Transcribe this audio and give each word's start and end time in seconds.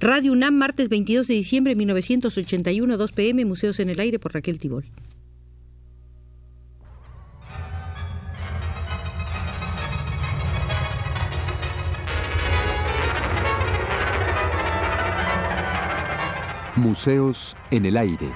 Radio 0.00 0.32
UNAM, 0.32 0.54
martes 0.54 0.88
22 0.88 1.28
de 1.28 1.34
diciembre 1.34 1.70
de 1.72 1.76
1981, 1.76 2.96
2 2.96 3.12
pm, 3.12 3.44
Museos 3.44 3.78
en 3.78 3.90
el 3.90 4.00
Aire 4.00 4.18
por 4.18 4.34
Raquel 4.34 4.58
Tibol. 4.58 4.84
Museos 16.74 17.56
en 17.70 17.86
el 17.86 17.96
Aire. 17.96 18.32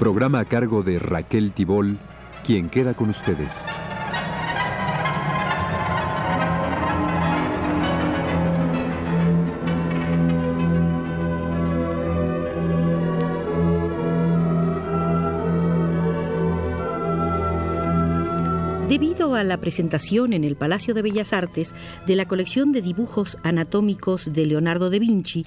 Programa 0.00 0.40
a 0.40 0.44
cargo 0.44 0.82
de 0.82 0.98
Raquel 0.98 1.52
Tibol, 1.52 1.98
quien 2.44 2.68
queda 2.68 2.94
con 2.94 3.10
ustedes. 3.10 3.66
La 19.44 19.60
presentación 19.60 20.32
en 20.32 20.44
el 20.44 20.56
Palacio 20.56 20.94
de 20.94 21.02
Bellas 21.02 21.32
Artes 21.32 21.74
de 22.06 22.16
la 22.16 22.26
colección 22.26 22.72
de 22.72 22.82
dibujos 22.82 23.36
anatómicos 23.42 24.32
de 24.32 24.46
Leonardo 24.46 24.90
da 24.90 24.98
Vinci, 24.98 25.44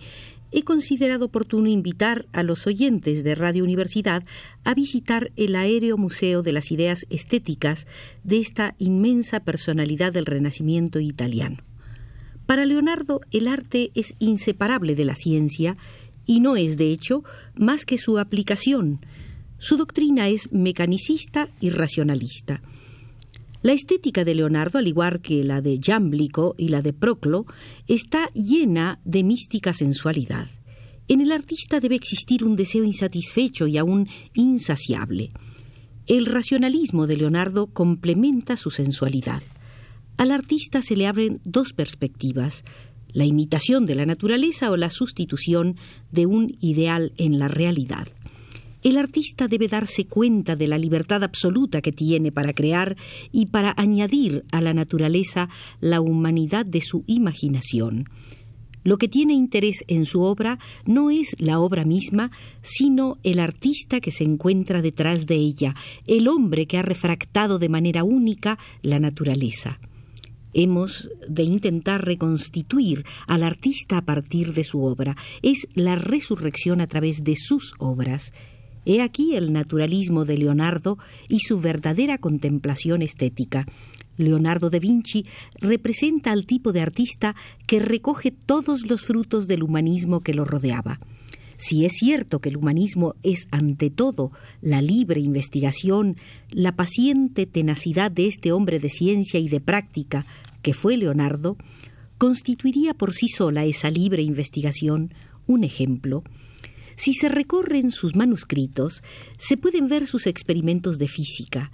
he 0.52 0.64
considerado 0.64 1.26
oportuno 1.26 1.70
invitar 1.70 2.28
a 2.34 2.44
los 2.44 2.66
oyentes 2.68 3.24
de 3.24 3.36
Radio 3.36 3.64
Universidad 3.64 4.24
a 4.64 4.74
visitar 4.74 5.32
el 5.36 5.56
aéreo 5.56 5.98
Museo 5.98 6.42
de 6.42 6.54
las 6.54 6.72
Ideas 6.72 7.06
Estéticas 7.10 7.88
de 8.24 8.40
esta 8.40 8.76
inmensa 8.80 9.42
personalidad 9.42 10.12
del 10.12 10.26
Renacimiento 10.26 11.00
italiano. 11.00 11.58
Para 12.46 12.66
Leonardo 12.66 13.22
el 13.32 13.48
arte 13.48 13.92
es 13.94 14.16
inseparable 14.18 14.96
de 14.96 15.06
la 15.06 15.16
ciencia 15.16 15.78
y 16.26 16.40
no 16.40 16.56
es, 16.56 16.78
de 16.78 16.92
hecho, 16.92 17.24
más 17.56 17.86
que 17.86 17.98
su 17.98 18.18
aplicación. 18.18 19.06
Su 19.60 19.78
doctrina 19.78 20.30
es 20.30 20.52
mecanicista 20.52 21.50
y 21.60 21.70
racionalista. 21.70 22.62
La 23.62 23.74
estética 23.74 24.24
de 24.24 24.36
Leonardo, 24.36 24.80
al 24.80 24.88
igual 24.88 25.20
que 25.22 25.44
la 25.44 25.60
de 25.60 25.80
Jámblico 25.84 26.56
y 26.58 26.70
la 26.70 26.82
de 26.82 26.94
Proclo, 26.94 27.46
está 27.88 28.30
llena 28.34 29.02
de 29.04 29.24
mística 29.24 29.74
sensualidad. 29.74 30.48
En 31.10 31.20
el 31.20 31.32
artista 31.34 31.82
debe 31.82 31.96
existir 31.96 32.46
un 32.46 32.56
deseo 32.56 32.86
insatisfecho 32.86 33.68
y 33.68 33.78
aún 33.78 34.08
insaciable. 34.34 35.32
El 36.08 36.26
racionalismo 36.26 37.06
de 37.06 37.18
Leonardo 37.18 37.68
complementa 37.68 38.56
su 38.56 38.72
sensualidad. 38.72 39.44
Al 40.16 40.32
artista 40.32 40.82
se 40.82 40.96
le 40.96 41.08
abren 41.08 41.42
dos 41.44 41.74
perspectivas, 41.74 42.64
la 43.12 43.26
imitación 43.26 43.86
de 43.86 43.96
la 43.96 44.06
naturaleza 44.06 44.72
o 44.72 44.78
la 44.78 44.90
sustitución 44.90 45.76
de 46.12 46.28
un 46.28 46.58
ideal 46.62 47.12
en 47.18 47.40
la 47.40 47.48
realidad. 47.48 48.08
El 48.82 48.98
artista 48.98 49.48
debe 49.50 49.68
darse 49.68 50.06
cuenta 50.06 50.56
de 50.56 50.68
la 50.68 50.78
libertad 50.78 51.24
absoluta 51.24 51.82
que 51.82 51.92
tiene 51.92 52.32
para 52.32 52.54
crear 52.54 52.96
y 53.32 53.48
para 53.48 53.74
añadir 53.76 54.46
a 54.52 54.62
la 54.62 54.74
naturaleza 54.74 55.50
la 55.82 56.00
humanidad 56.00 56.66
de 56.66 56.82
su 56.82 57.04
imaginación. 57.06 58.06
Lo 58.86 58.98
que 58.98 59.10
tiene 59.10 59.34
interés 59.34 59.84
en 59.88 60.06
su 60.06 60.22
obra 60.22 60.58
no 60.86 61.12
es 61.12 61.36
la 61.40 61.60
obra 61.60 61.84
misma, 61.84 62.32
sino 62.62 63.18
el 63.24 63.40
artista 63.40 64.00
que 64.00 64.12
se 64.12 64.24
encuentra 64.24 64.82
detrás 64.82 65.28
de 65.28 65.36
ella, 65.36 65.76
el 66.08 66.30
hombre 66.30 66.66
que 66.66 66.78
ha 66.78 66.82
refractado 66.82 67.60
de 67.60 67.68
manera 67.68 68.06
única 68.06 68.58
la 68.82 69.00
naturaleza. 69.00 69.80
Hemos 70.54 71.10
de 71.28 71.44
intentar 71.44 72.06
reconstituir 72.06 73.06
al 73.28 73.44
artista 73.44 73.98
a 73.98 74.06
partir 74.06 74.54
de 74.54 74.64
su 74.64 74.84
obra. 74.84 75.18
Es 75.44 75.68
la 75.76 75.96
resurrección 75.96 76.82
a 76.82 76.88
través 76.88 77.24
de 77.24 77.36
sus 77.36 77.74
obras. 77.78 78.34
He 78.86 79.02
aquí 79.02 79.36
el 79.36 79.54
naturalismo 79.54 80.26
de 80.26 80.38
Leonardo 80.38 80.98
y 81.28 81.40
su 81.40 81.60
verdadera 81.60 82.18
contemplación 82.18 83.02
estética. 83.02 83.66
Leonardo 84.18 84.70
da 84.70 84.80
Vinci 84.80 85.26
representa 85.60 86.32
al 86.32 86.46
tipo 86.46 86.74
de 86.74 86.82
artista 86.82 87.36
que 87.68 87.80
recoge 87.80 88.32
todos 88.32 88.86
los 88.90 89.02
frutos 89.02 89.48
del 89.48 89.64
humanismo 89.64 90.22
que 90.22 90.34
lo 90.34 90.46
rodeaba. 90.46 91.00
Si 91.58 91.86
es 91.86 91.94
cierto 91.94 92.40
que 92.40 92.50
el 92.50 92.58
humanismo 92.58 93.16
es 93.22 93.48
ante 93.52 93.90
todo 93.90 94.32
la 94.62 94.82
libre 94.82 95.20
investigación, 95.20 96.16
la 96.52 96.76
paciente 96.78 97.46
tenacidad 97.46 98.12
de 98.12 98.28
este 98.28 98.54
hombre 98.54 98.80
de 98.80 98.90
ciencia 98.90 99.42
y 99.42 99.50
de 99.50 99.60
práctica 99.60 100.26
que 100.62 100.74
fue 100.74 100.96
Leonardo, 100.96 101.58
constituiría 102.18 102.94
por 102.94 103.14
sí 103.14 103.28
sola 103.28 103.66
esa 103.66 103.92
libre 103.92 104.22
investigación 104.22 105.14
un 105.48 105.64
ejemplo 105.64 106.24
si 107.00 107.14
se 107.14 107.30
recorren 107.30 107.92
sus 107.92 108.18
manuscritos, 108.18 109.04
se 109.38 109.56
pueden 109.56 109.88
ver 109.88 110.06
sus 110.06 110.28
experimentos 110.28 110.98
de 110.98 111.08
física, 111.08 111.72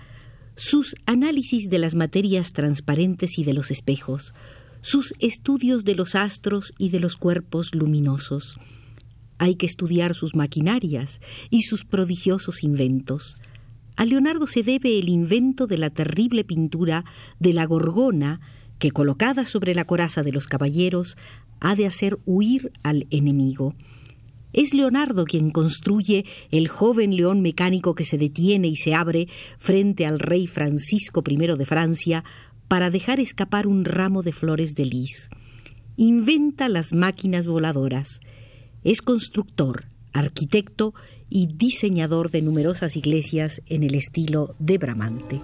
sus 0.55 0.95
análisis 1.07 1.67
de 1.67 1.79
las 1.79 1.95
materias 1.95 2.53
transparentes 2.53 3.39
y 3.39 3.43
de 3.43 3.55
los 3.55 3.71
espejos, 3.71 4.35
sus 4.81 5.15
estudios 5.17 5.83
de 5.83 5.95
los 5.95 6.13
astros 6.13 6.73
y 6.77 6.89
de 6.89 6.99
los 6.99 7.17
cuerpos 7.17 7.73
luminosos. 7.73 8.59
Hay 9.39 9.55
que 9.55 9.65
estudiar 9.65 10.13
sus 10.13 10.35
maquinarias 10.35 11.19
y 11.49 11.63
sus 11.63 11.85
prodigiosos 11.85 12.63
inventos. 12.63 13.35
A 13.95 14.05
Leonardo 14.05 14.45
se 14.45 14.61
debe 14.61 14.99
el 14.99 15.09
invento 15.09 15.65
de 15.65 15.79
la 15.79 15.89
terrible 15.89 16.43
pintura 16.43 17.03
de 17.39 17.51
la 17.51 17.65
gorgona 17.65 18.41
que, 18.77 18.91
colocada 18.91 19.45
sobre 19.45 19.73
la 19.73 19.85
coraza 19.85 20.21
de 20.21 20.33
los 20.33 20.45
caballeros, 20.45 21.17
ha 21.61 21.73
de 21.73 21.87
hacer 21.87 22.19
huir 22.27 22.71
al 22.83 23.07
enemigo. 23.09 23.73
Es 24.55 24.73
Leonardo 24.73 25.25
quien 25.25 25.51
construye 25.51 26.23
el 26.49 26.69
joven 26.69 27.17
león 27.17 27.41
mecánico 27.41 27.93
que 27.93 28.05
se 28.05 28.17
detiene 28.17 28.69
y 28.69 28.77
se 28.77 28.93
abre 28.93 29.27
frente 29.57 30.05
al 30.05 30.17
rey 30.17 30.47
Francisco 30.47 31.21
I 31.27 31.35
de 31.35 31.65
Francia 31.65 32.23
para 32.69 32.89
dejar 32.89 33.19
escapar 33.19 33.67
un 33.67 33.83
ramo 33.83 34.23
de 34.23 34.31
flores 34.31 34.73
de 34.73 34.85
lis. 34.85 35.29
Inventa 35.97 36.69
las 36.69 36.93
máquinas 36.93 37.47
voladoras. 37.47 38.21
Es 38.85 39.01
constructor, 39.01 39.87
arquitecto 40.13 40.93
y 41.29 41.47
diseñador 41.47 42.31
de 42.31 42.41
numerosas 42.41 42.95
iglesias 42.95 43.61
en 43.65 43.83
el 43.83 43.93
estilo 43.93 44.55
de 44.59 44.77
Bramante. 44.77 45.41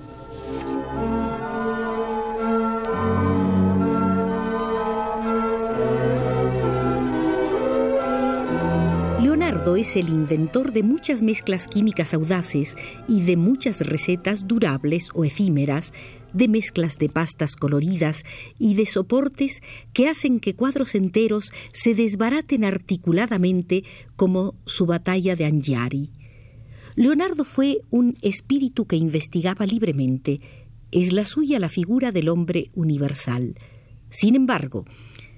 Es 9.68 9.96
el 9.96 10.10
inventor 10.10 10.74
de 10.74 10.84
muchas 10.84 11.22
mezclas 11.22 11.68
químicas 11.68 12.14
audaces 12.14 12.76
y 13.08 13.22
de 13.22 13.36
muchas 13.38 13.82
recetas 13.82 14.48
durables 14.48 15.10
o 15.14 15.24
efímeras, 15.24 15.94
de 16.34 16.48
mezclas 16.48 16.98
de 16.98 17.10
pastas 17.10 17.56
coloridas 17.56 18.24
y 18.60 18.76
de 18.76 18.86
soportes 18.86 19.62
que 19.94 20.08
hacen 20.08 20.40
que 20.40 20.56
cuadros 20.56 20.94
enteros 20.94 21.52
se 21.74 21.96
desbaraten 21.96 22.64
articuladamente 22.64 23.84
como 24.16 24.56
su 24.66 24.86
batalla 24.86 25.36
de 25.36 25.46
Angiari. 25.46 26.12
Leonardo 26.96 27.44
fue 27.44 27.82
un 27.90 28.18
espíritu 28.22 28.86
que 28.86 28.98
investigaba 28.98 29.66
libremente. 29.66 30.42
Es 30.92 31.14
la 31.14 31.26
suya 31.26 31.60
la 31.60 31.70
figura 31.70 32.12
del 32.12 32.30
hombre 32.30 32.70
universal. 32.76 33.56
Sin 34.10 34.36
embargo, 34.36 34.86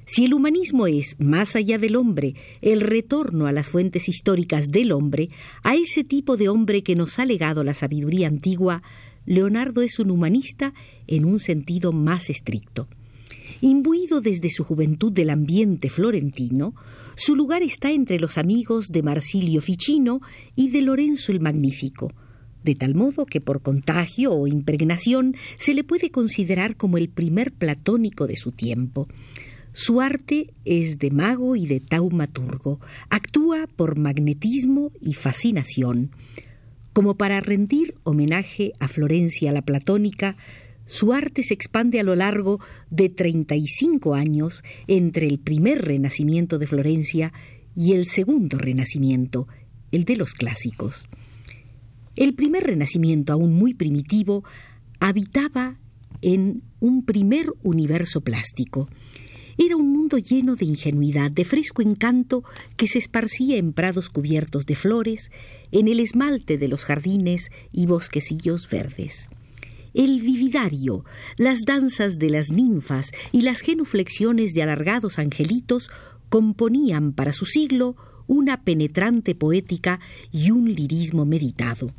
si 0.05 0.25
el 0.25 0.33
humanismo 0.33 0.87
es, 0.87 1.15
más 1.19 1.55
allá 1.55 1.77
del 1.77 1.95
hombre, 1.95 2.35
el 2.61 2.81
retorno 2.81 3.47
a 3.47 3.51
las 3.51 3.69
fuentes 3.69 4.09
históricas 4.09 4.69
del 4.69 4.91
hombre, 4.91 5.29
a 5.63 5.75
ese 5.75 6.03
tipo 6.03 6.37
de 6.37 6.49
hombre 6.49 6.83
que 6.83 6.95
nos 6.95 7.19
ha 7.19 7.25
legado 7.25 7.63
la 7.63 7.73
sabiduría 7.73 8.27
antigua, 8.27 8.83
Leonardo 9.25 9.81
es 9.81 9.99
un 9.99 10.11
humanista 10.11 10.73
en 11.07 11.25
un 11.25 11.39
sentido 11.39 11.91
más 11.91 12.29
estricto. 12.29 12.87
Imbuido 13.61 14.19
desde 14.19 14.49
su 14.49 14.65
juventud 14.65 15.11
del 15.11 15.29
ambiente 15.29 15.89
florentino, 15.89 16.75
su 17.15 17.35
lugar 17.35 17.63
está 17.63 17.91
entre 17.91 18.19
los 18.19 18.37
amigos 18.37 18.87
de 18.87 19.03
Marsilio 19.03 19.61
Ficino 19.61 20.19
y 20.55 20.69
de 20.69 20.81
Lorenzo 20.81 21.31
el 21.31 21.39
Magnífico, 21.39 22.11
de 22.63 22.75
tal 22.75 22.95
modo 22.95 23.25
que 23.25 23.39
por 23.39 23.61
contagio 23.61 24.33
o 24.33 24.47
impregnación 24.47 25.35
se 25.57 25.73
le 25.73 25.85
puede 25.85 26.11
considerar 26.11 26.75
como 26.75 26.97
el 26.97 27.07
primer 27.07 27.53
platónico 27.53 28.27
de 28.27 28.35
su 28.35 28.51
tiempo. 28.51 29.07
Su 29.73 30.01
arte 30.01 30.53
es 30.65 30.99
de 30.99 31.09
mago 31.09 31.55
y 31.55 31.65
de 31.65 31.79
taumaturgo, 31.79 32.79
actúa 33.09 33.67
por 33.75 33.97
magnetismo 33.97 34.91
y 35.01 35.15
fascinación. 35.15 36.11
Como 36.93 37.17
para 37.17 37.41
rendir 37.41 37.95
homenaje 38.03 38.73
a 38.79 38.87
Florencia 38.87 39.51
la 39.51 39.63
Platónica, 39.63 40.37
su 40.85 41.11
arte 41.11 41.41
se 41.41 41.55
expande 41.55 41.99
a 41.99 42.03
lo 42.03 42.15
largo 42.15 42.59
de 42.91 43.09
35 43.09 44.13
años 44.13 44.63
entre 44.85 45.25
el 45.25 45.39
primer 45.39 45.83
renacimiento 45.83 46.59
de 46.59 46.67
Florencia 46.67 47.33
y 47.75 47.93
el 47.93 48.05
segundo 48.05 48.59
renacimiento, 48.59 49.47
el 49.91 50.05
de 50.05 50.17
los 50.17 50.33
clásicos. 50.33 51.07
El 52.15 52.35
primer 52.35 52.63
renacimiento, 52.63 53.33
aún 53.33 53.53
muy 53.53 53.73
primitivo, 53.73 54.43
habitaba 54.99 55.79
en 56.21 56.61
un 56.79 57.05
primer 57.05 57.51
universo 57.63 58.21
plástico. 58.21 58.87
Era 59.57 59.75
un 59.75 59.91
mundo 59.91 60.17
lleno 60.17 60.55
de 60.55 60.65
ingenuidad, 60.65 61.31
de 61.31 61.45
fresco 61.45 61.81
encanto 61.81 62.43
que 62.75 62.87
se 62.87 62.99
esparcía 62.99 63.57
en 63.57 63.73
prados 63.73 64.09
cubiertos 64.09 64.65
de 64.65 64.75
flores, 64.75 65.31
en 65.71 65.87
el 65.87 65.99
esmalte 65.99 66.57
de 66.57 66.67
los 66.67 66.85
jardines 66.85 67.51
y 67.71 67.85
bosquecillos 67.85 68.69
verdes. 68.69 69.29
El 69.93 70.21
vividario, 70.21 71.05
las 71.37 71.59
danzas 71.67 72.17
de 72.17 72.31
las 72.31 72.49
ninfas 72.49 73.11
y 73.31 73.43
las 73.43 73.61
genuflexiones 73.61 74.53
de 74.53 74.63
alargados 74.63 75.19
angelitos 75.19 75.91
componían 76.29 77.13
para 77.13 77.31
su 77.31 77.45
siglo 77.45 77.95
una 78.25 78.63
penetrante 78.63 79.35
poética 79.35 79.99
y 80.31 80.49
un 80.49 80.73
lirismo 80.73 81.25
meditado. 81.25 81.91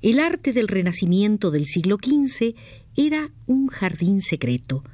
El 0.00 0.20
arte 0.20 0.52
del 0.52 0.68
Renacimiento 0.68 1.50
del 1.50 1.66
siglo 1.66 1.96
XV 1.96 2.54
era 2.96 3.32
un 3.46 3.66
jardín 3.66 4.20
secreto. 4.20 4.84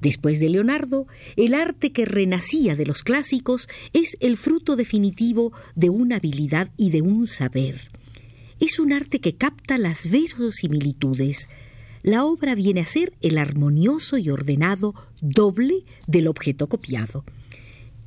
Después 0.00 0.38
de 0.38 0.48
Leonardo, 0.48 1.06
el 1.36 1.54
arte 1.54 1.90
que 1.90 2.04
renacía 2.04 2.76
de 2.76 2.86
los 2.86 3.02
clásicos 3.02 3.68
es 3.92 4.16
el 4.20 4.36
fruto 4.36 4.76
definitivo 4.76 5.52
de 5.74 5.90
una 5.90 6.16
habilidad 6.16 6.70
y 6.76 6.90
de 6.90 7.02
un 7.02 7.26
saber. 7.26 7.90
Es 8.60 8.78
un 8.78 8.92
arte 8.92 9.20
que 9.20 9.34
capta 9.34 9.78
las 9.78 10.08
verosimilitudes. 10.10 11.48
La 12.02 12.24
obra 12.24 12.54
viene 12.54 12.80
a 12.80 12.86
ser 12.86 13.12
el 13.20 13.38
armonioso 13.38 14.18
y 14.18 14.30
ordenado 14.30 14.94
doble 15.20 15.82
del 16.06 16.28
objeto 16.28 16.68
copiado. 16.68 17.24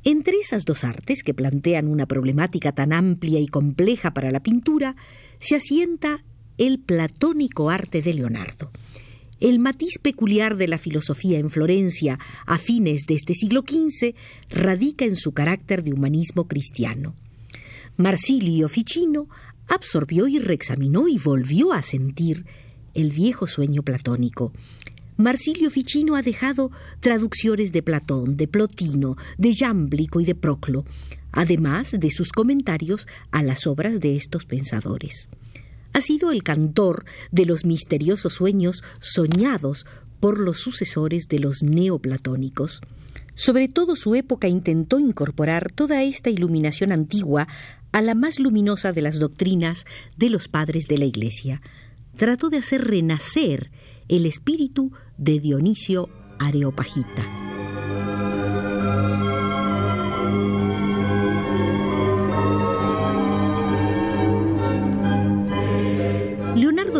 Entre 0.04 0.36
esas 0.38 0.64
dos 0.64 0.82
artes 0.84 1.22
que 1.22 1.34
plantean 1.34 1.86
una 1.86 2.06
problemática 2.06 2.72
tan 2.72 2.92
amplia 2.92 3.38
y 3.38 3.46
compleja 3.46 4.12
para 4.12 4.32
la 4.32 4.42
pintura, 4.42 4.96
se 5.38 5.56
asienta 5.56 6.24
el 6.58 6.80
platónico 6.80 7.70
arte 7.70 8.02
de 8.02 8.14
Leonardo. 8.14 8.72
El 9.42 9.58
matiz 9.58 9.98
peculiar 10.00 10.56
de 10.56 10.68
la 10.68 10.78
filosofía 10.78 11.40
en 11.40 11.50
Florencia 11.50 12.16
a 12.46 12.58
fines 12.58 13.06
de 13.08 13.14
este 13.14 13.34
siglo 13.34 13.64
XV 13.68 14.14
radica 14.50 15.04
en 15.04 15.16
su 15.16 15.32
carácter 15.32 15.82
de 15.82 15.92
humanismo 15.92 16.46
cristiano. 16.46 17.16
Marsilio 17.96 18.68
Ficino 18.68 19.26
absorbió 19.66 20.28
y 20.28 20.38
reexaminó 20.38 21.08
y 21.08 21.18
volvió 21.18 21.72
a 21.72 21.82
sentir 21.82 22.46
el 22.94 23.10
viejo 23.10 23.48
sueño 23.48 23.82
platónico. 23.82 24.52
Marsilio 25.16 25.72
Ficino 25.72 26.14
ha 26.14 26.22
dejado 26.22 26.70
traducciones 27.00 27.72
de 27.72 27.82
Platón, 27.82 28.36
de 28.36 28.46
Plotino, 28.46 29.16
de 29.38 29.56
Jámblico 29.56 30.20
y 30.20 30.24
de 30.24 30.36
Proclo, 30.36 30.84
además 31.32 31.96
de 31.98 32.10
sus 32.12 32.30
comentarios 32.30 33.08
a 33.32 33.42
las 33.42 33.66
obras 33.66 33.98
de 33.98 34.14
estos 34.14 34.44
pensadores 34.44 35.28
ha 35.92 36.00
sido 36.00 36.30
el 36.30 36.42
cantor 36.42 37.04
de 37.30 37.46
los 37.46 37.64
misteriosos 37.64 38.34
sueños 38.34 38.82
soñados 39.00 39.86
por 40.20 40.38
los 40.38 40.58
sucesores 40.58 41.28
de 41.28 41.38
los 41.38 41.62
neoplatónicos. 41.62 42.80
Sobre 43.34 43.68
todo 43.68 43.96
su 43.96 44.14
época 44.14 44.48
intentó 44.48 44.98
incorporar 44.98 45.72
toda 45.72 46.02
esta 46.02 46.30
iluminación 46.30 46.92
antigua 46.92 47.48
a 47.92 48.02
la 48.02 48.14
más 48.14 48.38
luminosa 48.38 48.92
de 48.92 49.02
las 49.02 49.18
doctrinas 49.18 49.84
de 50.16 50.30
los 50.30 50.48
padres 50.48 50.86
de 50.86 50.98
la 50.98 51.04
Iglesia. 51.04 51.62
Trató 52.16 52.50
de 52.50 52.58
hacer 52.58 52.84
renacer 52.84 53.70
el 54.08 54.26
espíritu 54.26 54.92
de 55.18 55.40
Dionisio 55.40 56.08
Areopagita. 56.38 57.51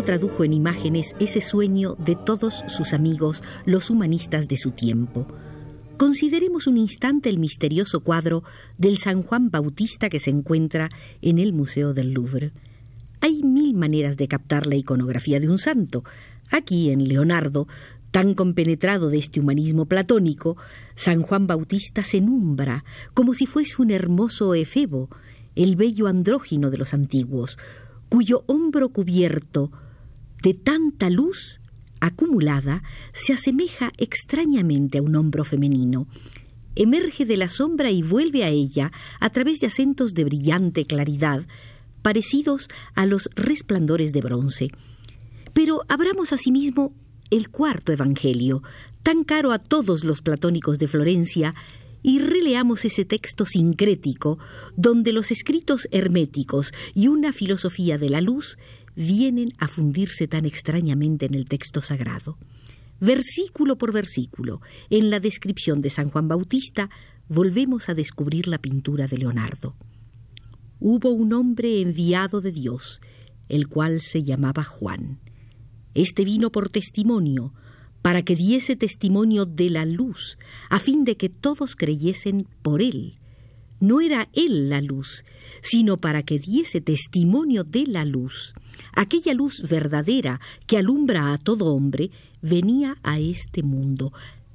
Tradujo 0.01 0.43
en 0.43 0.53
imágenes 0.53 1.15
ese 1.19 1.41
sueño 1.41 1.95
de 1.95 2.15
todos 2.15 2.63
sus 2.67 2.93
amigos, 2.93 3.43
los 3.65 3.89
humanistas 3.89 4.47
de 4.47 4.57
su 4.57 4.71
tiempo. 4.71 5.27
Consideremos 5.97 6.67
un 6.67 6.77
instante 6.77 7.29
el 7.29 7.37
misterioso 7.37 8.01
cuadro 8.01 8.43
del 8.77 8.97
San 8.97 9.21
Juan 9.21 9.51
Bautista 9.51 10.09
que 10.09 10.19
se 10.19 10.31
encuentra 10.31 10.89
en 11.21 11.37
el 11.37 11.53
Museo 11.53 11.93
del 11.93 12.13
Louvre. 12.13 12.51
Hay 13.21 13.43
mil 13.43 13.75
maneras 13.75 14.17
de 14.17 14.27
captar 14.27 14.65
la 14.65 14.75
iconografía 14.75 15.39
de 15.39 15.47
un 15.47 15.57
santo. 15.57 16.03
Aquí, 16.49 16.89
en 16.89 17.07
Leonardo, 17.07 17.67
tan 18.11 18.33
compenetrado 18.33 19.09
de 19.09 19.19
este 19.19 19.39
humanismo 19.39 19.85
platónico, 19.85 20.57
San 20.95 21.21
Juan 21.21 21.47
Bautista 21.47 22.03
se 22.03 22.19
numbra 22.21 22.83
como 23.13 23.33
si 23.33 23.45
fuese 23.45 23.81
un 23.81 23.91
hermoso 23.91 24.55
efebo, 24.55 25.09
el 25.55 25.75
bello 25.75 26.07
andrógino 26.07 26.71
de 26.71 26.77
los 26.77 26.93
antiguos, 26.93 27.57
cuyo 28.09 28.43
hombro 28.47 28.89
cubierto 28.89 29.71
de 30.43 30.53
tanta 30.53 31.09
luz 31.09 31.61
acumulada 32.01 32.83
se 33.13 33.31
asemeja 33.31 33.93
extrañamente 33.97 34.97
a 34.97 35.01
un 35.01 35.15
hombro 35.15 35.45
femenino. 35.45 36.05
Emerge 36.75 37.25
de 37.25 37.37
la 37.37 37.47
sombra 37.47 37.91
y 37.91 38.01
vuelve 38.01 38.43
a 38.43 38.49
ella 38.49 38.91
a 39.21 39.29
través 39.29 39.61
de 39.61 39.67
acentos 39.67 40.13
de 40.13 40.25
brillante 40.25 40.85
claridad, 40.85 41.47
parecidos 42.01 42.67
a 42.93 43.05
los 43.05 43.29
resplandores 43.35 44.11
de 44.11 44.21
bronce. 44.21 44.69
Pero 45.53 45.83
abramos 45.87 46.33
asimismo 46.33 46.93
el 47.29 47.49
cuarto 47.49 47.93
Evangelio, 47.93 48.63
tan 49.01 49.23
caro 49.23 49.53
a 49.53 49.59
todos 49.59 50.03
los 50.03 50.21
platónicos 50.21 50.77
de 50.77 50.89
Florencia, 50.89 51.55
y 52.03 52.19
releamos 52.19 52.83
ese 52.83 53.05
texto 53.05 53.45
sincrético 53.45 54.37
donde 54.75 55.13
los 55.13 55.31
escritos 55.31 55.87
herméticos 55.91 56.73
y 56.93 57.07
una 57.07 57.31
filosofía 57.31 57.97
de 57.97 58.09
la 58.09 58.19
luz 58.19 58.57
vienen 58.95 59.53
a 59.57 59.67
fundirse 59.67 60.27
tan 60.27 60.45
extrañamente 60.45 61.25
en 61.25 61.33
el 61.33 61.45
texto 61.45 61.81
sagrado. 61.81 62.37
Versículo 62.99 63.77
por 63.77 63.91
versículo, 63.91 64.61
en 64.89 65.09
la 65.09 65.19
descripción 65.19 65.81
de 65.81 65.89
San 65.89 66.09
Juan 66.09 66.27
Bautista, 66.27 66.89
volvemos 67.27 67.89
a 67.89 67.93
descubrir 67.93 68.47
la 68.47 68.59
pintura 68.59 69.07
de 69.07 69.17
Leonardo. 69.17 69.75
Hubo 70.79 71.11
un 71.11 71.33
hombre 71.33 71.81
enviado 71.81 72.41
de 72.41 72.51
Dios, 72.51 73.01
el 73.49 73.67
cual 73.67 74.01
se 74.01 74.23
llamaba 74.23 74.63
Juan. 74.63 75.19
Este 75.93 76.23
vino 76.23 76.51
por 76.51 76.69
testimonio, 76.69 77.53
para 78.01 78.23
que 78.23 78.35
diese 78.35 78.75
testimonio 78.75 79.45
de 79.45 79.69
la 79.69 79.85
luz, 79.85 80.37
a 80.69 80.79
fin 80.79 81.03
de 81.03 81.15
que 81.17 81.29
todos 81.29 81.75
creyesen 81.75 82.47
por 82.61 82.81
él. 82.81 83.15
No 83.83 83.99
era 83.99 84.29
él 84.31 84.69
la 84.69 84.79
luz, 84.79 85.25
sino 85.61 85.97
para 85.97 86.23
que 86.23 86.39
diese 86.39 86.79
testimonio 86.79 87.65
de 87.65 87.85
la 87.85 88.05
luz. 88.05 88.53
Aquella 88.93 89.33
luz 89.33 89.67
verdadera 89.69 90.39
que 90.67 90.77
alumbra 90.77 91.33
a 91.33 91.37
todo 91.37 91.65
hombre 91.75 92.09
venía 92.41 92.95
a 93.03 93.19
este 93.19 93.61
mundo. 93.61 94.13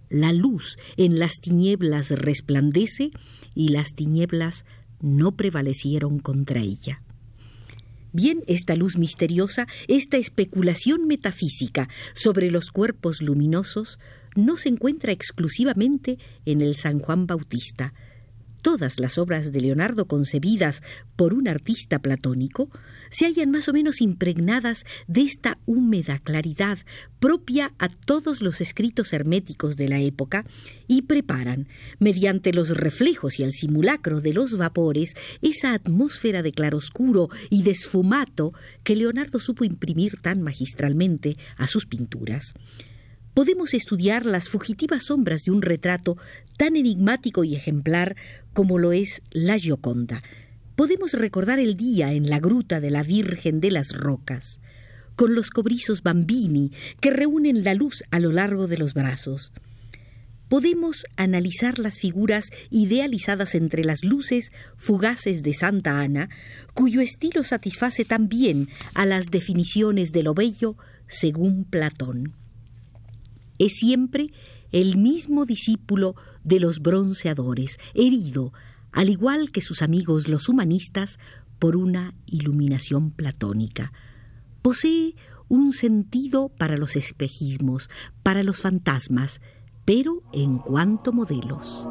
La 0.09 0.33
luz 0.33 0.79
en 0.97 1.19
las 1.19 1.41
tinieblas 1.43 2.11
resplandece 2.11 3.11
y 3.55 3.69
las 3.69 3.93
tinieblas 3.93 4.65
no 5.03 5.33
prevalecieron 5.33 6.21
contra 6.21 6.63
ella. 6.63 7.03
Bien, 8.15 8.43
esta 8.47 8.77
luz 8.77 8.97
misteriosa, 8.97 9.67
esta 9.89 10.17
especulación 10.17 11.07
metafísica 11.07 11.91
sobre 12.15 12.51
los 12.51 12.71
cuerpos 12.71 13.21
luminosos, 13.21 13.99
no 14.37 14.57
se 14.57 14.71
encuentra 14.71 15.13
exclusivamente 15.13 16.19
en 16.47 16.63
el 16.63 16.77
San 16.77 16.99
Juan 16.99 17.27
Bautista, 17.27 17.93
todas 18.63 19.01
las 19.01 19.19
obras 19.19 19.53
de 19.53 19.61
Leonardo 19.61 20.07
concebidas 20.07 20.83
por 21.17 21.35
un 21.35 21.49
artista 21.49 21.99
platónico 21.99 22.71
se 23.11 23.27
hallan 23.27 23.51
más 23.51 23.69
o 23.69 23.73
menos 23.73 24.01
impregnadas 24.01 24.85
de 25.07 25.23
esta 25.23 25.59
húmeda 25.67 26.19
claridad 26.19 26.79
propia 27.19 27.73
a 27.79 27.89
todos 27.89 28.43
los 28.43 28.61
escritos 28.61 29.13
herméticos 29.13 29.77
de 29.77 29.89
la 29.89 30.01
época 30.01 30.45
y 30.87 31.03
preparan, 31.03 31.69
mediante 31.99 32.53
los 32.53 32.71
reflejos 32.71 33.39
y 33.39 33.43
el 33.43 33.53
simulacro 33.53 34.21
de 34.21 34.33
los 34.35 34.57
vapores, 34.57 35.15
esa 35.43 35.75
atmósfera 35.75 36.43
de 36.43 36.53
claroscuro 36.53 37.29
y 37.51 37.63
de 37.63 37.73
esfumato 37.73 38.53
que 38.85 38.97
Leonardo 38.97 39.41
supo 39.41 39.65
imprimir 39.65 40.21
tan 40.21 40.43
magistralmente 40.43 41.37
a 41.57 41.67
sus 41.67 41.87
pinturas 41.87 42.55
podemos 43.39 43.73
estudiar 43.73 44.27
las 44.27 44.49
fugitivas 44.49 45.05
sombras 45.05 45.45
de 45.45 45.53
un 45.53 45.63
retrato 45.63 46.17
tan 46.57 46.75
enigmático 46.75 47.45
y 47.45 47.55
ejemplar 47.55 48.17
como 48.53 48.81
lo 48.81 48.91
es 48.91 49.23
la 49.31 49.57
Gioconda. 49.57 50.25
Podemos 50.75 51.13
recordar 51.13 51.61
el 51.61 51.77
día 51.77 52.13
en 52.13 52.29
la 52.29 52.41
gruta 52.41 52.81
de 52.81 52.91
la 52.91 53.05
Virgen 53.05 53.61
de 53.61 53.71
las 53.71 53.93
Rocas, 53.93 54.59
con 55.15 55.37
los 55.37 55.51
cobrizos 55.51 56.03
bambini 56.03 56.73
que 57.01 57.11
reúnen 57.11 57.63
la 57.63 57.75
luz 57.75 58.03
a 58.11 58.19
lo 58.19 58.33
largo 58.33 58.67
de 58.67 58.77
los 58.77 58.93
brazos. 58.93 59.53
Podemos 60.49 61.07
analizar 61.17 61.79
las 61.79 62.01
figuras 62.01 62.51
idealizadas 62.71 63.55
entre 63.55 63.85
las 63.85 64.03
luces 64.03 64.51
fugaces 64.77 65.45
de 65.45 65.55
Santa 65.55 66.01
Ana, 66.01 66.29
cuyo 66.75 67.01
estilo 67.01 67.45
satisface 67.45 68.05
también 68.05 68.69
a 68.95 69.07
las 69.07 69.27
definiciones 69.27 70.11
de 70.11 70.25
lo 70.25 70.35
bello 70.35 70.77
según 71.07 71.63
Platón 71.63 72.35
es 73.59 73.75
siempre 73.75 74.33
el 74.73 74.97
mismo 74.97 75.45
discípulo 75.45 76.15
de 76.45 76.61
los 76.61 76.81
bronceadores, 76.81 77.79
herido, 77.95 78.53
al 78.93 79.09
igual 79.09 79.51
que 79.51 79.61
sus 79.61 79.83
amigos 79.83 80.29
los 80.29 80.49
humanistas, 80.49 81.19
por 81.59 81.77
una 81.77 82.15
iluminación 82.27 83.11
platónica. 83.11 83.93
Posee 84.63 85.17
un 85.49 85.73
sentido 85.73 86.51
para 86.51 86.77
los 86.77 86.95
espejismos, 86.97 87.91
para 88.23 88.43
los 88.43 88.61
fantasmas, 88.61 89.41
pero 89.85 90.23
en 90.33 90.59
cuanto 90.59 91.13
modelos. 91.13 91.87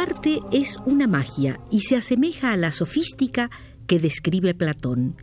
Arte 0.00 0.40
es 0.50 0.78
una 0.86 1.06
magia 1.06 1.60
y 1.70 1.82
se 1.82 1.94
asemeja 1.94 2.52
a 2.52 2.56
la 2.56 2.72
sofística 2.72 3.50
que 3.86 3.98
describe 3.98 4.54
Platón. 4.54 5.14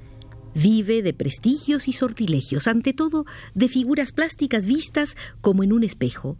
Vive 0.54 1.02
de 1.02 1.14
prestigios 1.14 1.88
y 1.88 1.94
sortilegios, 1.94 2.68
ante 2.68 2.94
todo 2.94 3.26
de 3.56 3.70
figuras 3.70 4.12
plásticas 4.12 4.68
vistas 4.68 5.18
como 5.42 5.64
en 5.64 5.74
un 5.74 5.84
espejo. 5.84 6.38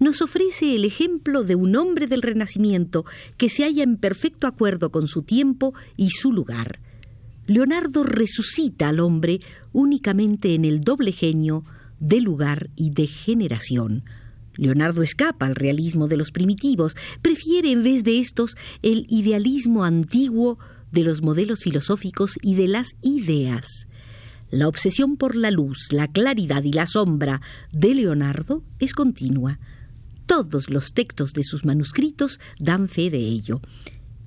Nos 0.00 0.22
ofrece 0.22 0.74
el 0.74 0.84
ejemplo 0.84 1.44
de 1.44 1.54
un 1.54 1.76
hombre 1.76 2.08
del 2.08 2.22
Renacimiento 2.22 3.04
que 3.36 3.48
se 3.48 3.62
halla 3.62 3.84
en 3.84 3.96
perfecto 3.96 4.48
acuerdo 4.48 4.90
con 4.90 5.06
su 5.06 5.22
tiempo 5.22 5.72
y 5.96 6.10
su 6.10 6.32
lugar. 6.32 6.80
Leonardo 7.46 8.02
resucita 8.02 8.88
al 8.88 8.98
hombre 8.98 9.40
únicamente 9.72 10.54
en 10.54 10.64
el 10.64 10.80
doble 10.80 11.12
genio 11.12 11.64
de 12.00 12.20
lugar 12.20 12.70
y 12.74 12.90
de 12.90 13.06
generación. 13.06 14.02
Leonardo 14.58 15.02
escapa 15.02 15.46
al 15.46 15.54
realismo 15.54 16.08
de 16.08 16.18
los 16.18 16.32
primitivos, 16.32 16.96
prefiere 17.22 17.72
en 17.72 17.82
vez 17.82 18.04
de 18.04 18.18
estos 18.18 18.56
el 18.82 19.06
idealismo 19.08 19.84
antiguo 19.84 20.58
de 20.92 21.04
los 21.04 21.22
modelos 21.22 21.60
filosóficos 21.60 22.38
y 22.42 22.56
de 22.56 22.68
las 22.68 22.88
ideas. 23.00 23.86
La 24.50 24.66
obsesión 24.66 25.16
por 25.16 25.36
la 25.36 25.50
luz, 25.50 25.92
la 25.92 26.08
claridad 26.08 26.64
y 26.64 26.72
la 26.72 26.86
sombra 26.86 27.40
de 27.72 27.94
Leonardo 27.94 28.64
es 28.78 28.94
continua. 28.94 29.58
Todos 30.26 30.70
los 30.70 30.92
textos 30.92 31.32
de 31.32 31.44
sus 31.44 31.64
manuscritos 31.64 32.40
dan 32.58 32.88
fe 32.88 33.10
de 33.10 33.18
ello. 33.18 33.60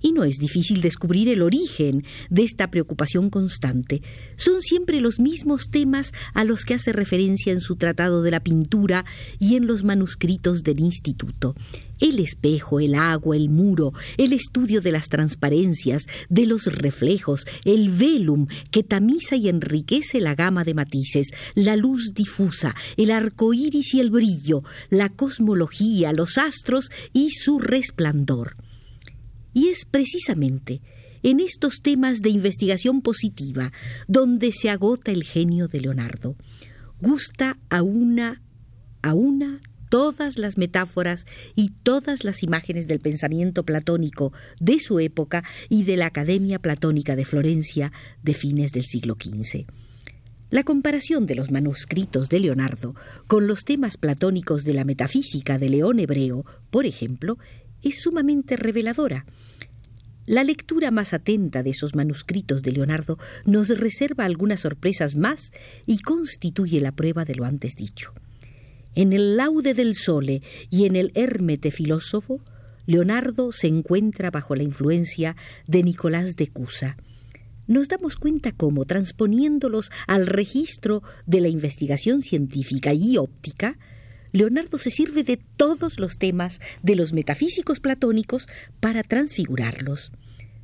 Y 0.01 0.13
no 0.13 0.24
es 0.24 0.38
difícil 0.38 0.81
descubrir 0.81 1.29
el 1.29 1.41
origen 1.41 2.03
de 2.29 2.43
esta 2.43 2.72
preocupación 2.72 3.29
constante. 3.29 4.01
Son 4.38 4.62
siempre 4.62 5.00
los 5.01 5.20
mismos 5.20 5.70
temas 5.70 6.12
a 6.34 6.43
los 6.43 6.65
que 6.65 6.74
hace 6.74 6.91
referencia 6.91 7.53
en 7.53 7.60
su 7.60 7.75
Tratado 7.75 8.24
de 8.24 8.31
la 8.31 8.41
Pintura 8.41 9.05
y 9.39 9.55
en 9.55 9.67
los 9.67 9.84
manuscritos 9.84 10.63
del 10.63 10.79
Instituto. 10.79 11.55
El 12.00 12.20
espejo, 12.20 12.79
el 12.79 12.96
agua, 12.96 13.36
el 13.36 13.50
muro, 13.50 13.93
el 14.17 14.34
estudio 14.34 14.81
de 14.81 14.91
las 14.91 15.08
transparencias, 15.08 16.05
de 16.29 16.48
los 16.48 16.65
reflejos, 16.65 17.46
el 17.63 17.89
velum 17.91 18.48
que 18.72 18.81
tamiza 18.81 19.36
y 19.36 19.50
enriquece 19.50 20.20
la 20.20 20.34
gama 20.34 20.63
de 20.63 20.74
matices, 20.74 21.27
la 21.53 21.75
luz 21.75 22.13
difusa, 22.15 22.75
el 22.98 23.12
arco 23.12 23.53
iris 23.53 23.93
y 23.93 24.00
el 24.00 24.10
brillo, 24.10 24.63
la 24.89 25.10
cosmología, 25.10 26.12
los 26.12 26.39
astros 26.39 26.89
y 27.13 27.29
su 27.31 27.60
resplandor. 27.60 28.55
Y 29.53 29.70
es 29.70 29.86
precisamente 29.86 30.81
en 31.24 31.39
estos 31.39 31.81
temas 31.81 32.22
de 32.22 32.29
investigación 32.29 33.01
positiva 33.01 33.72
donde 34.08 34.51
se 34.51 34.70
agota 34.70 35.12
el 35.12 35.24
genio 35.24 35.67
de 35.67 35.81
Leonardo. 35.81 36.36
Gusta 37.00 37.58
a 37.70 37.81
una 37.81 38.41
a 39.03 39.13
una 39.15 39.60
todas 39.89 40.38
las 40.38 40.58
metáforas 40.58 41.25
y 41.53 41.74
todas 41.84 42.24
las 42.24 42.43
imágenes 42.43 42.88
del 42.88 43.01
pensamiento 43.01 43.65
platónico 43.65 44.31
de 44.60 44.79
su 44.79 45.00
época 45.00 45.43
y 45.67 45.84
de 45.84 45.98
la 45.98 46.05
Academia 46.05 46.60
Platónica 46.60 47.17
de 47.17 47.25
Florencia 47.25 47.91
de 48.24 48.34
fines 48.34 48.72
del 48.72 48.86
siglo 48.86 49.17
XV. 49.22 49.65
La 50.50 50.63
comparación 50.63 51.25
de 51.25 51.36
los 51.36 51.51
manuscritos 51.51 52.29
de 52.29 52.39
Leonardo 52.39 52.96
con 53.27 53.48
los 53.48 53.65
temas 53.65 53.98
platónicos 53.98 54.63
de 54.63 54.74
la 54.74 54.86
metafísica 54.86 55.58
de 55.58 55.70
León 55.70 56.00
Hebreo, 56.00 56.46
por 56.70 56.86
ejemplo, 56.86 57.38
es 57.83 58.01
sumamente 58.01 58.55
reveladora. 58.57 59.25
La 60.25 60.43
lectura 60.43 60.91
más 60.91 61.13
atenta 61.13 61.63
de 61.63 61.71
esos 61.71 61.95
manuscritos 61.95 62.61
de 62.61 62.71
Leonardo 62.71 63.17
nos 63.45 63.69
reserva 63.69 64.25
algunas 64.25 64.61
sorpresas 64.61 65.15
más 65.15 65.51
y 65.85 66.00
constituye 66.00 66.79
la 66.79 66.91
prueba 66.91 67.25
de 67.25 67.35
lo 67.35 67.45
antes 67.45 67.75
dicho. 67.75 68.11
En 68.93 69.13
el 69.13 69.38
laude 69.38 69.73
del 69.73 69.95
sole 69.95 70.41
y 70.69 70.85
en 70.85 70.95
el 70.95 71.11
Hermete 71.15 71.71
filósofo, 71.71 72.41
Leonardo 72.85 73.51
se 73.51 73.67
encuentra 73.67 74.31
bajo 74.31 74.55
la 74.55 74.63
influencia 74.63 75.35
de 75.67 75.83
Nicolás 75.83 76.35
de 76.35 76.47
Cusa. 76.47 76.97
Nos 77.67 77.88
damos 77.88 78.17
cuenta 78.17 78.51
cómo, 78.51 78.85
transponiéndolos 78.85 79.91
al 80.07 80.27
registro 80.27 81.03
de 81.25 81.41
la 81.41 81.47
investigación 81.47 82.21
científica 82.21 82.93
y 82.93 83.17
óptica, 83.17 83.77
Leonardo 84.31 84.77
se 84.77 84.91
sirve 84.91 85.23
de 85.23 85.38
todos 85.38 86.00
los 86.00 86.17
temas 86.17 86.59
de 86.81 86.95
los 86.95 87.13
metafísicos 87.13 87.79
platónicos 87.79 88.47
para 88.79 89.03
transfigurarlos. 89.03 90.11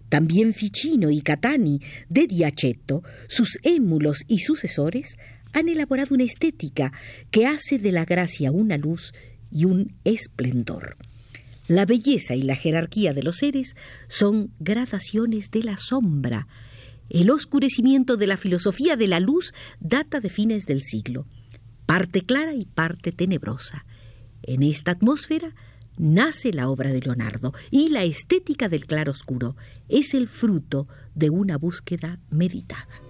También 0.09 0.53
Ficino 0.53 1.09
y 1.11 1.21
Catani 1.21 1.81
de 2.09 2.27
Diachetto, 2.27 3.03
sus 3.27 3.59
émulos 3.63 4.23
y 4.27 4.39
sucesores, 4.39 5.17
han 5.53 5.69
elaborado 5.69 6.15
una 6.15 6.23
estética 6.23 6.93
que 7.29 7.45
hace 7.45 7.77
de 7.77 7.91
la 7.91 8.05
gracia 8.05 8.51
una 8.51 8.77
luz 8.77 9.13
y 9.51 9.65
un 9.65 9.95
esplendor. 10.03 10.97
La 11.67 11.85
belleza 11.85 12.35
y 12.35 12.43
la 12.43 12.55
jerarquía 12.55 13.13
de 13.13 13.23
los 13.23 13.37
seres 13.37 13.75
son 14.07 14.53
gradaciones 14.59 15.51
de 15.51 15.63
la 15.63 15.77
sombra. 15.77 16.47
El 17.09 17.29
oscurecimiento 17.29 18.15
de 18.15 18.27
la 18.27 18.37
filosofía 18.37 18.95
de 18.95 19.07
la 19.07 19.19
luz 19.19 19.53
data 19.81 20.21
de 20.21 20.29
fines 20.29 20.65
del 20.65 20.81
siglo 20.81 21.25
parte 21.87 22.21
clara 22.21 22.53
y 22.53 22.65
parte 22.65 23.11
tenebrosa. 23.11 23.85
En 24.43 24.61
esta 24.61 24.91
atmósfera 24.91 25.55
nace 25.97 26.53
la 26.53 26.69
obra 26.69 26.91
de 26.91 26.99
Leonardo 26.99 27.53
y 27.71 27.89
la 27.89 28.03
estética 28.03 28.69
del 28.69 28.85
claroscuro 28.85 29.55
es 29.89 30.13
el 30.13 30.27
fruto 30.27 30.87
de 31.15 31.31
una 31.31 31.57
búsqueda 31.57 32.19
meditada. 32.29 33.06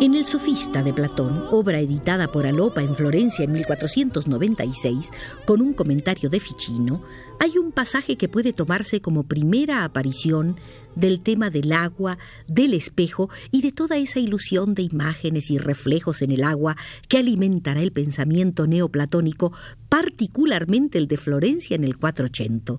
En 0.00 0.14
El 0.14 0.26
Sofista 0.26 0.82
de 0.82 0.92
Platón, 0.92 1.46
obra 1.50 1.78
editada 1.78 2.30
por 2.30 2.46
Alopa 2.46 2.82
en 2.82 2.96
Florencia 2.96 3.44
en 3.44 3.52
1496, 3.52 5.10
con 5.46 5.62
un 5.62 5.72
comentario 5.72 6.28
de 6.28 6.40
Ficino, 6.40 7.02
hay 7.38 7.58
un 7.58 7.70
pasaje 7.70 8.16
que 8.16 8.28
puede 8.28 8.52
tomarse 8.52 9.00
como 9.00 9.22
primera 9.22 9.84
aparición 9.84 10.56
del 10.96 11.20
tema 11.20 11.48
del 11.48 11.72
agua, 11.72 12.18
del 12.48 12.74
espejo 12.74 13.30
y 13.50 13.62
de 13.62 13.72
toda 13.72 13.96
esa 13.96 14.18
ilusión 14.18 14.74
de 14.74 14.82
imágenes 14.82 15.50
y 15.50 15.58
reflejos 15.58 16.22
en 16.22 16.32
el 16.32 16.42
agua 16.42 16.76
que 17.08 17.18
alimentará 17.18 17.80
el 17.80 17.92
pensamiento 17.92 18.66
neoplatónico, 18.66 19.52
particularmente 19.88 20.98
el 20.98 21.06
de 21.06 21.16
Florencia 21.16 21.76
en 21.76 21.84
el 21.84 21.96
480. 21.96 22.78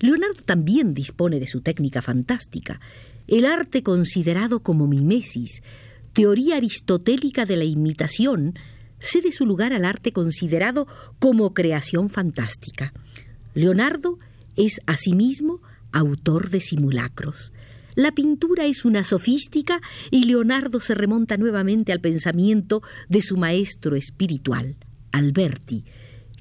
Leonardo 0.00 0.42
también 0.44 0.94
dispone 0.94 1.40
de 1.40 1.46
su 1.46 1.60
técnica 1.60 2.02
fantástica, 2.02 2.80
el 3.26 3.44
arte 3.44 3.82
considerado 3.82 4.60
como 4.60 4.86
mimesis, 4.86 5.62
teoría 6.12 6.56
aristotélica 6.56 7.44
de 7.44 7.56
la 7.56 7.64
imitación 7.64 8.54
cede 9.00 9.32
su 9.32 9.46
lugar 9.46 9.72
al 9.72 9.84
arte 9.84 10.12
considerado 10.12 10.86
como 11.18 11.54
creación 11.54 12.10
fantástica. 12.10 12.92
Leonardo 13.54 14.18
es 14.56 14.80
asimismo 14.86 15.60
autor 15.92 16.50
de 16.50 16.60
simulacros. 16.60 17.52
La 17.94 18.12
pintura 18.12 18.66
es 18.66 18.84
una 18.84 19.02
sofística 19.02 19.80
y 20.10 20.24
Leonardo 20.24 20.80
se 20.80 20.94
remonta 20.94 21.36
nuevamente 21.36 21.92
al 21.92 22.00
pensamiento 22.00 22.82
de 23.08 23.22
su 23.22 23.36
maestro 23.36 23.96
espiritual, 23.96 24.76
Alberti, 25.10 25.84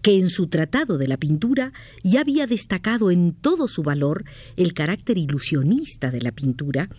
que 0.03 0.19
en 0.19 0.29
su 0.29 0.47
tratado 0.47 0.97
de 0.99 1.07
la 1.07 1.17
pintura 1.17 1.73
ya 2.03 2.21
había 2.21 2.45
destacado 2.45 3.09
en 3.09 3.33
todo 3.33 3.67
su 3.67 3.81
valor 3.81 4.23
el 4.55 4.73
carácter 4.73 5.17
ilusionista 5.17 6.11
de 6.11 6.21
la 6.21 6.31
pintura 6.31 6.89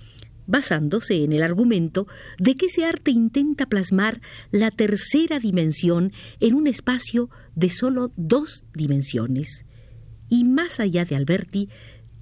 basándose 0.49 1.23
en 1.23 1.33
el 1.33 1.45
argumento 1.45 2.09
de 2.39 2.57
que 2.57 2.67
ese 2.67 2.85
arte 2.85 3.13
intenta 3.13 3.67
plasmar 3.67 4.21
la 4.51 4.73
tercera 4.73 5.39
dimensión 5.39 6.13
en 6.41 6.55
un 6.55 6.67
espacio 6.67 7.31
de 7.55 7.71
solo 7.71 8.11
dos 8.17 8.65
dimensiones. 8.75 9.65
Y 10.29 10.43
más 10.45 10.81
allá 10.81 11.05
de 11.05 11.15
Alberti, 11.15 11.69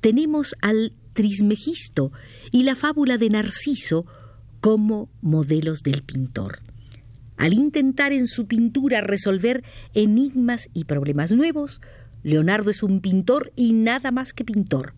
tenemos 0.00 0.54
al 0.60 0.92
Trismegisto 1.14 2.12
y 2.52 2.64
la 2.64 2.74
fábula 2.74 3.16
de 3.16 3.30
Narciso 3.30 4.04
como 4.60 5.08
modelos 5.22 5.82
del 5.82 6.02
pintor. 6.02 6.60
Al 7.36 7.52
intentar 7.52 8.12
en 8.12 8.26
su 8.26 8.46
pintura 8.46 9.00
resolver 9.00 9.62
enigmas 9.94 10.68
y 10.74 10.84
problemas 10.84 11.32
nuevos, 11.32 11.80
Leonardo 12.22 12.70
es 12.70 12.82
un 12.82 13.00
pintor 13.00 13.52
y 13.56 13.72
nada 13.72 14.10
más 14.10 14.32
que 14.32 14.44
pintor. 14.44 14.94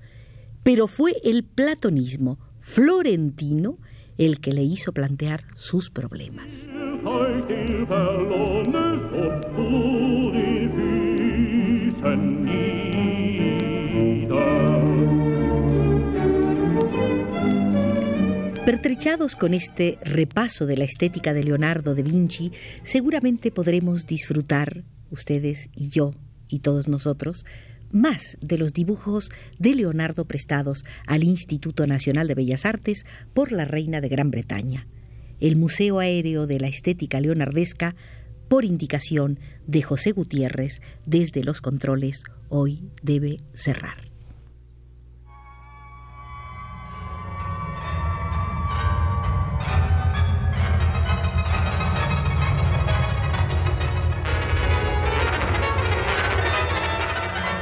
Pero 0.63 0.87
fue 0.87 1.17
el 1.25 1.45
platonismo, 1.45 2.39
florentino 2.69 3.79
el 4.19 4.41
que 4.41 4.53
le 4.53 4.63
hizo 4.63 4.93
plantear 4.93 5.45
sus 5.57 5.89
problemas. 5.89 6.69
Pertrechados 18.67 19.35
con 19.35 19.55
este 19.55 19.99
repaso 20.03 20.67
de 20.67 20.77
la 20.77 20.85
estética 20.85 21.33
de 21.33 21.45
Leonardo 21.45 21.95
da 21.95 22.03
Vinci, 22.03 22.53
seguramente 22.83 23.51
podremos 23.51 24.05
disfrutar, 24.05 24.85
ustedes 25.11 25.71
y 25.75 25.89
yo 25.89 26.13
y 26.49 26.59
todos 26.59 26.87
nosotros, 26.87 27.47
más 27.91 28.37
de 28.41 28.59
los 28.59 28.73
dibujos 28.73 29.31
de 29.59 29.75
Leonardo 29.75 30.27
prestados 30.27 30.85
al 31.07 31.25
Instituto 31.25 31.87
Nacional 31.87 32.29
de 32.29 32.35
Bellas 32.35 32.65
Artes 32.65 33.05
por 33.35 33.53
la 33.53 33.65
Reina 33.65 34.01
de 34.01 34.09
Gran 34.09 34.31
Bretaña. 34.31 34.87
El 35.41 35.57
Museo 35.57 35.99
Aéreo 35.99 36.47
de 36.47 36.61
la 36.61 36.69
Estética 36.69 37.21
Leonardesca, 37.21 37.95
por 38.49 38.65
indicación 38.65 39.39
de 39.67 39.83
José 39.83 40.13
Gutiérrez 40.13 40.81
desde 41.07 41.45
los 41.45 41.61
controles, 41.61 42.25
hoy 42.49 42.91
debe 43.03 43.37
cerrar. 43.53 44.08